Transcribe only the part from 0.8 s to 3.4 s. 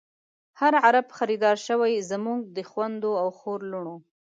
عرب خریدار شوۍ، زمونږ د خوندو او